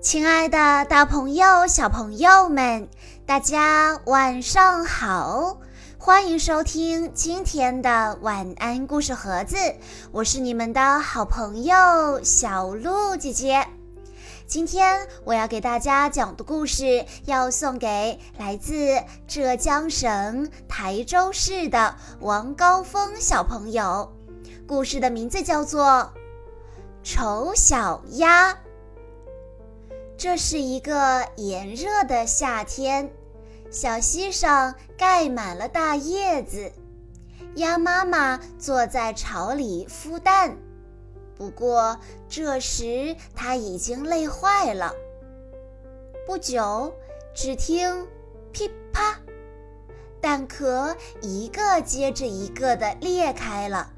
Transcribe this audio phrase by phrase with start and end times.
[0.00, 2.88] 亲爱的，大朋友、小朋友们，
[3.24, 5.58] 大家晚上好！
[5.98, 9.56] 欢迎收听今天的晚安故事盒子，
[10.12, 13.66] 我是你们的好朋友小鹿姐姐。
[14.46, 24.12] 今天我要给大家讲的故事，要送给来自浙江省台州市的王高峰小朋友。
[24.68, 25.84] 故事的名字叫做
[27.02, 28.52] 《丑小鸭》。
[30.18, 33.12] 这是一个炎热的夏天，
[33.70, 36.72] 小溪上盖满了大叶子，
[37.56, 40.56] 鸭妈妈坐在巢里孵蛋。
[41.36, 41.98] 不过
[42.30, 44.94] 这时它已经累坏了。
[46.26, 46.94] 不久，
[47.34, 48.06] 只听
[48.52, 49.20] “噼啪”，
[50.18, 53.92] 蛋壳一个接着一个的裂开了，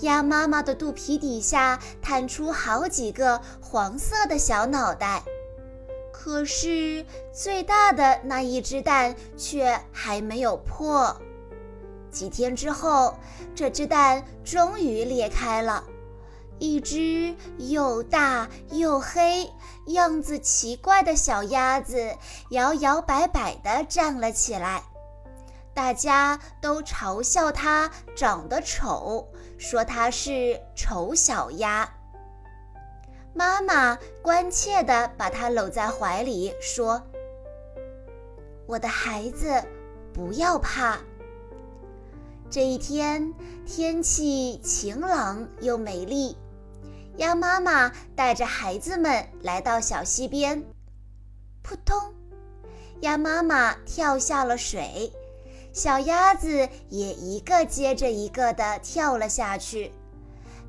[0.00, 5.22] 鸭妈妈的肚皮底下探出好几个黄色的小脑袋。
[6.24, 11.20] 可是最大的那一只蛋却还没有破。
[12.12, 13.18] 几天之后，
[13.56, 15.82] 这只蛋终于裂开了，
[16.60, 19.50] 一只又大又黑、
[19.86, 22.14] 样子奇怪的小鸭子
[22.50, 24.84] 摇摇摆摆地站了起来。
[25.74, 29.26] 大家都嘲笑它长得丑，
[29.58, 31.92] 说它是丑小鸭。
[33.34, 37.02] 妈妈关切地把他搂在怀里，说
[38.66, 39.64] ：“我的孩子，
[40.12, 40.98] 不要怕。”
[42.50, 43.32] 这一天
[43.64, 46.36] 天气晴朗又美丽，
[47.16, 50.62] 鸭妈妈带着孩子们来到小溪边。
[51.62, 52.14] 扑通，
[53.00, 55.10] 鸭妈妈跳下了水，
[55.72, 59.90] 小鸭子也一个接着一个地跳了下去。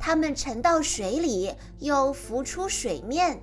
[0.00, 3.38] 它们沉到水里，又浮出水面，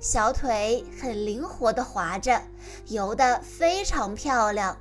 [0.00, 2.40] 小腿很灵活地划着，
[2.86, 4.78] 游得非常漂亮。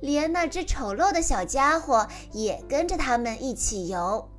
[0.00, 4.30] 连那只丑陋的小家伙也跟着它们一起游。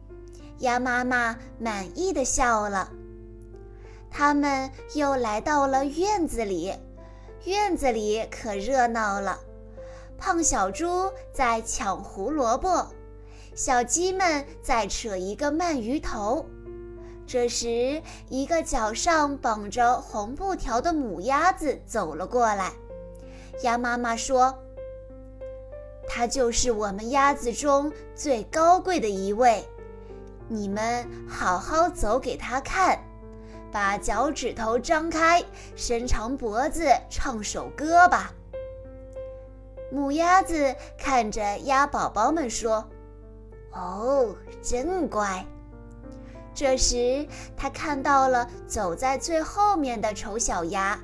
[0.59, 2.89] 鸭妈妈满意的笑了。
[4.09, 6.73] 他们又来到了院子里，
[7.43, 9.37] 院子里可热闹了。
[10.17, 12.87] 胖小猪在抢胡萝卜。
[13.59, 16.45] 小鸡们在扯一个鳗鱼头，
[17.27, 22.71] 这时，一个脚上绑着红布条的母鸭子走了过来。
[23.63, 24.57] 鸭妈妈说
[26.07, 29.61] ：“它就是我们鸭子中最高贵的一位，
[30.47, 32.97] 你们好好走给它看，
[33.73, 35.43] 把脚趾头张开，
[35.75, 38.33] 伸长脖子，唱首歌吧。”
[39.91, 42.89] 母鸭子看着鸭宝宝们说。
[43.73, 45.45] 哦，真乖。
[46.53, 47.25] 这时，
[47.55, 50.99] 他看到了走在最后面的丑小鸭。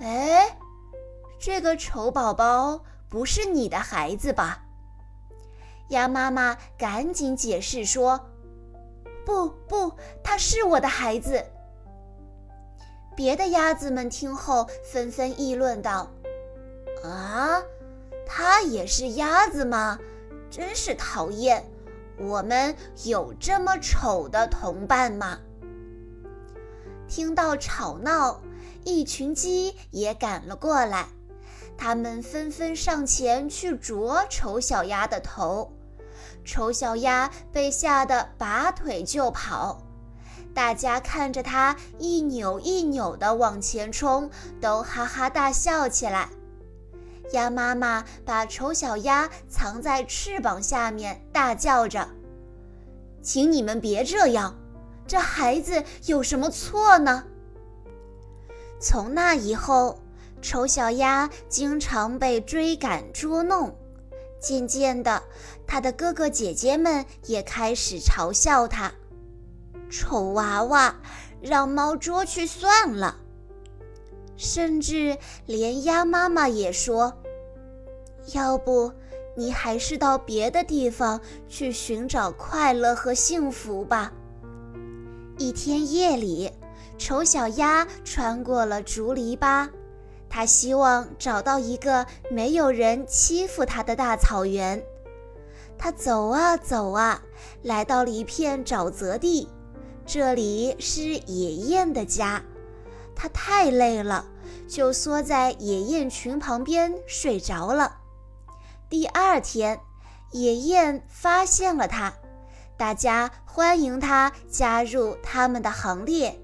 [0.00, 0.56] 哎，
[1.38, 4.62] 这个丑宝宝不是你的孩子吧？
[5.88, 8.20] 鸭妈妈赶紧解释说
[9.26, 9.92] ：“不不，
[10.22, 11.44] 他是我的孩子。”
[13.16, 16.08] 别的鸭子们听后纷纷议论道
[17.02, 17.60] ：“啊，
[18.24, 19.98] 他也是鸭子吗？”
[20.50, 21.64] 真是讨厌！
[22.18, 22.74] 我们
[23.04, 25.38] 有这么丑的同伴吗？
[27.08, 28.40] 听到吵闹，
[28.84, 31.06] 一群鸡也赶了过来，
[31.78, 35.72] 它们纷纷上前去啄丑小鸭的头。
[36.44, 39.82] 丑小鸭被吓得拔腿就跑，
[40.52, 44.30] 大家看着它一扭一扭地往前冲，
[44.60, 46.28] 都哈哈大笑起来。
[47.32, 52.08] 鸭妈妈把丑小鸭藏在翅膀下面，大叫着
[53.22, 54.56] ：“请你们别这样，
[55.06, 57.24] 这孩子有什么错呢？”
[58.80, 60.00] 从那以后，
[60.40, 63.76] 丑小鸭经常被追赶捉弄，
[64.40, 65.22] 渐渐的，
[65.66, 68.90] 它的哥哥姐姐们也开始嘲笑它
[69.90, 70.96] ：“丑娃娃，
[71.42, 73.18] 让猫捉去算了。”
[74.42, 77.12] 甚至连鸭妈妈也说
[78.32, 78.90] ：“要不，
[79.36, 84.10] 你还是到别的地方去寻找快乐和幸福吧。”
[85.36, 86.50] 一天夜里，
[86.96, 89.68] 丑小鸭穿过了竹篱笆，
[90.30, 94.82] 它希望找到一个没有人欺负它的大草原。
[95.76, 97.22] 它走啊走啊，
[97.62, 99.46] 来到了一片沼泽地，
[100.06, 102.42] 这里是野雁的家。
[103.20, 104.24] 它太累了。
[104.66, 107.96] 就缩在野雁群旁边睡着了。
[108.88, 109.80] 第二天，
[110.30, 112.12] 野雁发现了它，
[112.76, 116.40] 大家欢迎它加入他们的行列。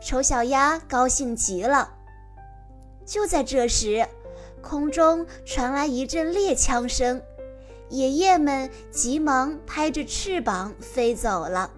[0.00, 1.92] 丑小鸭高兴极了。
[3.04, 4.06] 就在这时，
[4.62, 7.20] 空中传来一阵猎枪声，
[7.88, 11.68] 野雁们急忙拍着翅膀飞走了。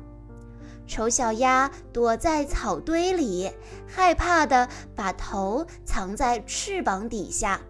[0.87, 3.51] 丑小鸭躲在草堆里，
[3.87, 7.61] 害怕地把头藏在翅膀底下。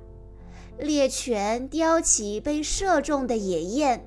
[0.78, 4.06] 猎犬叼起被射中的野雁，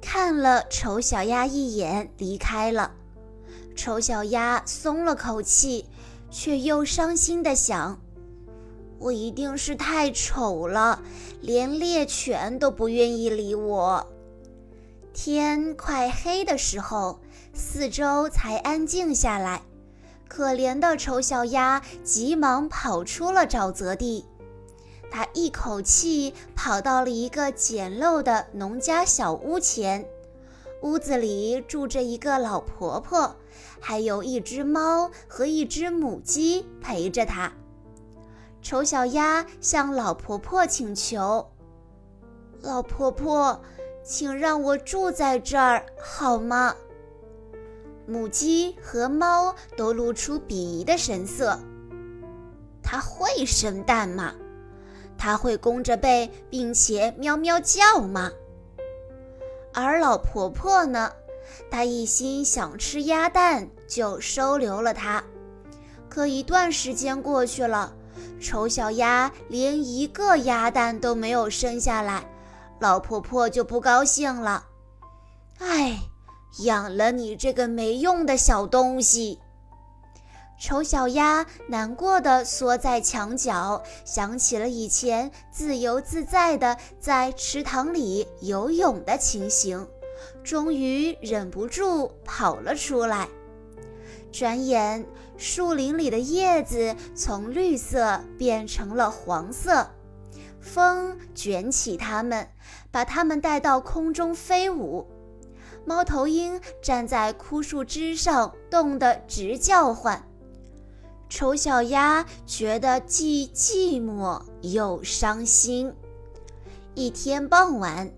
[0.00, 2.92] 看了丑小鸭一眼，离开了。
[3.74, 5.86] 丑小鸭松了口气，
[6.30, 8.00] 却又伤心地想
[9.00, 11.02] ：“我一定是太丑了，
[11.40, 14.06] 连猎犬都不愿意理我。”
[15.12, 17.18] 天快黑的时候，
[17.54, 19.62] 四周才安静下来。
[20.28, 24.26] 可怜的丑小鸭急忙跑出了沼泽地。
[25.10, 30.04] 它一口气跑到了一个简陋的农家小屋前，
[30.82, 33.36] 屋子里住着一个老婆婆，
[33.78, 37.52] 还有一只猫和一只母鸡陪着他。
[38.60, 41.48] 丑小鸭向老婆婆请求
[42.60, 43.62] ：“老婆婆，
[44.02, 46.74] 请让我住在这儿好吗？”
[48.06, 51.58] 母鸡和猫都露出鄙夷的神色
[52.82, 54.34] ：“它会生蛋吗？”
[55.16, 58.30] 它会弓着背并且喵喵叫吗？
[59.72, 61.10] 而老婆婆呢？
[61.70, 65.22] 她一心想吃鸭蛋，就收留了它。
[66.08, 67.94] 可一段时间过去了，
[68.40, 72.28] 丑小鸭连一个鸭蛋都没有生下来，
[72.80, 74.66] 老婆婆就不高兴了。
[75.58, 75.98] 哎，
[76.60, 79.40] 养了你这个没用的小东西！
[80.56, 89.86] 丑小鸭难过的缩在墙角，想起了以前自由自在的在池塘里游泳的情形，
[90.44, 93.28] 终于忍不住跑了出来。
[94.30, 95.04] 转眼，
[95.36, 99.90] 树林里的叶子从绿色变成了黄色，
[100.60, 102.48] 风卷起它们，
[102.92, 105.06] 把它们带到空中飞舞。
[105.86, 110.22] 猫头鹰站在枯树枝上，冻得直叫唤。
[111.28, 115.92] 丑小鸭觉得既寂寞又伤心。
[116.94, 118.10] 一天傍晚，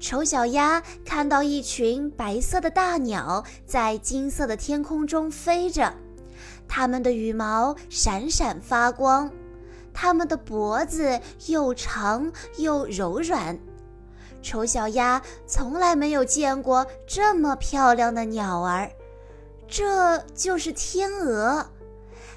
[0.00, 5.94] 丑小鸭看到一群白色的大鸟在金色的天空中飞着，
[6.66, 9.30] 它们的羽毛闪闪发光，
[9.92, 13.56] 它们的脖子又长又柔软。
[14.44, 18.92] 丑小鸭从来没有见过这么漂亮的鸟儿，
[19.66, 21.66] 这就是天鹅。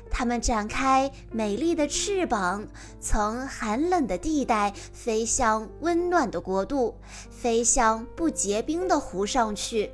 [0.09, 2.65] 它们展开美丽的翅膀，
[3.01, 6.95] 从寒冷的地带飞向温暖的国度，
[7.30, 9.92] 飞向不结冰的湖上去。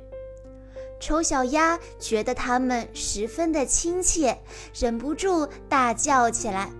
[1.00, 4.38] 丑小鸭觉得它们十分的亲切，
[4.72, 6.70] 忍不住大叫起来：“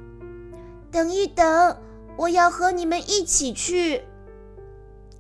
[0.93, 1.77] 等一等，
[2.17, 4.05] 我要和你们一起去！”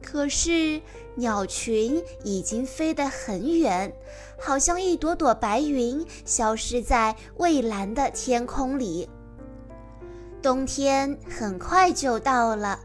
[0.04, 0.82] 可是。
[1.16, 3.94] 鸟群已经飞得很远，
[4.36, 9.08] 好像一朵朵白云消失在蔚蓝的天空里。
[10.42, 12.80] 冬天很快就到了，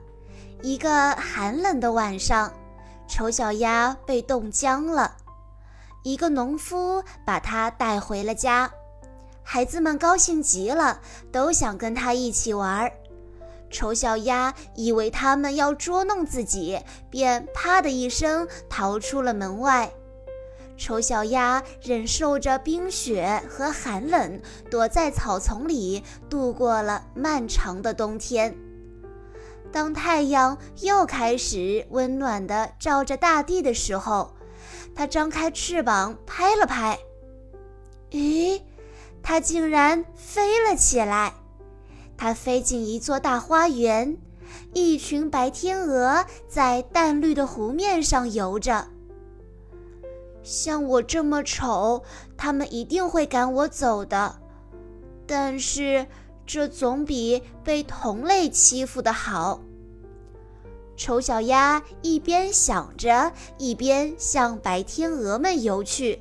[0.62, 2.54] 一个寒冷的晚上，
[3.08, 5.18] 丑小鸭被冻僵了。
[6.04, 8.72] 一个农夫把它带回了家，
[9.42, 12.94] 孩子们高兴极了，都想跟它一起玩儿。
[13.70, 19.92] 丑小鸭以为他们要捉弄自己，便啪的一声逃出了门外。
[20.78, 28.56] 丑小鸭忍受着冰雪和寒冷，躲在草丛里度过了漫长的冬天。
[29.72, 34.34] 当太阳又开始温暖地照着大地的时候，
[34.96, 36.98] 它张开翅膀拍了拍，
[38.10, 38.62] 咦，
[39.22, 41.34] 它竟然飞了起来！
[42.22, 44.18] 它飞进一座大花园，
[44.74, 48.88] 一群白天鹅在淡绿的湖面上游着。
[50.44, 52.04] 像我这么丑，
[52.36, 54.36] 它们一定会赶我走的。
[55.26, 56.08] 但是
[56.46, 59.62] 这总比被同类欺负的好。
[60.98, 66.20] 丑小鸭一边想着，一边向白天鹅们游去。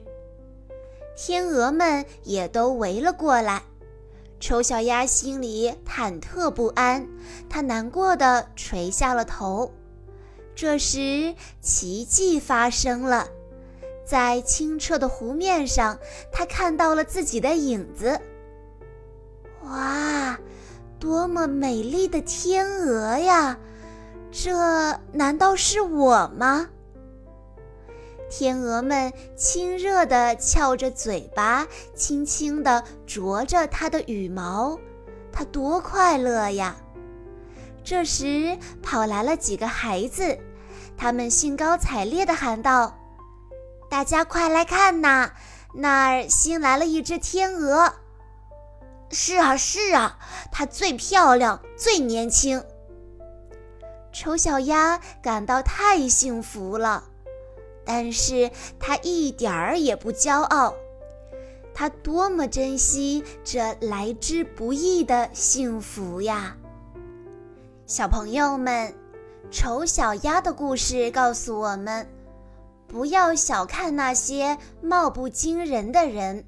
[1.16, 3.64] 天鹅们也都围了过来。
[4.40, 7.06] 丑小鸭心里忐忑不安，
[7.48, 9.72] 它难过的垂下了头。
[10.54, 13.26] 这时，奇迹发生了，
[14.06, 15.98] 在清澈的湖面上，
[16.32, 18.20] 它看到了自己的影子。
[19.64, 20.38] 哇，
[20.98, 23.58] 多么美丽的天鹅呀！
[24.30, 26.68] 这难道是我吗？
[28.30, 34.78] 天鹅们亲热地翘着嘴巴，轻轻地啄着它的羽毛，
[35.32, 36.76] 它多快乐呀！
[37.82, 40.38] 这时，跑来了几个孩子，
[40.96, 42.98] 他们兴高采烈地喊道
[43.88, 45.32] ：“大家快来看呐，
[45.72, 47.94] 那儿新来了一只天鹅！
[49.10, 50.18] 是啊，是啊，
[50.52, 52.62] 它最漂亮，最年轻。”
[54.12, 57.04] 丑小鸭感到太幸福了。
[57.90, 60.74] 但是他一点儿也不骄傲，
[61.72, 66.54] 他多么珍惜这来之不易的幸福呀！
[67.86, 68.92] 小朋友们，
[69.50, 72.06] 丑小鸭的故事告诉我们，
[72.86, 76.44] 不要小看那些貌不惊人的人，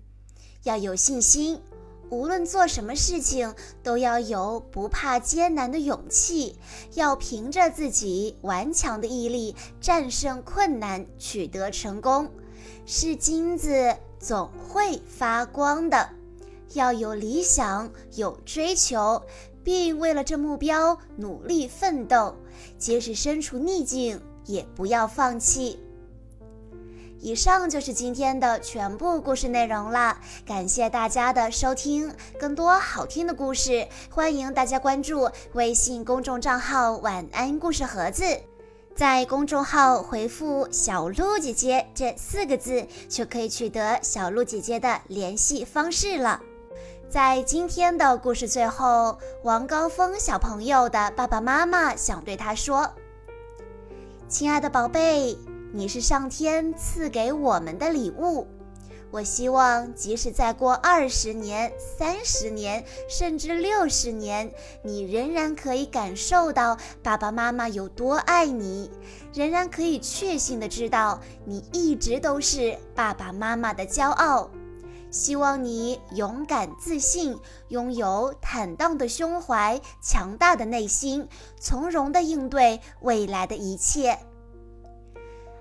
[0.65, 1.63] 要有信心。
[2.11, 6.59] 无论做什么事情，都要有不怕艰难的勇气，
[6.95, 12.29] 要凭着自己顽强的毅力战胜困难，取得成功。
[12.85, 16.11] 是金子总会发光的，
[16.73, 19.23] 要有理想，有追求，
[19.63, 22.35] 并为了这目标努力奋斗，
[22.77, 25.79] 即使身处逆境，也不要放弃。
[27.23, 32.11] 以上就是今天的全部故事内容了，感谢大家的收听。
[32.39, 38.25] 更多好听的故事，欢迎大家关注微信公众账号“晚安故事盒子”。
[38.97, 46.41] 在公众号回复“小鹿姐姐”这四个字，就可以取得小鹿姐姐的联系方式了。
[47.11, 52.91] 在今天的故事最后，王高峰小朋友的爸爸妈妈想对他说
[54.27, 55.37] ：“亲爱的宝贝。”
[55.73, 58.45] 你是上天赐给我们的礼物，
[59.13, 68.91] 我希望即使再过二十年、三十年，甚至六十年，你仍然可以感受到爸爸妈妈有多爱你，
[69.33, 74.51] 仍然可以确信的知道你一直都是爸爸妈妈的骄傲。
[75.13, 81.29] 希望你勇敢自信，拥有坦荡的胸怀、强大的内心，
[81.61, 84.19] 从容的应对未来的一切。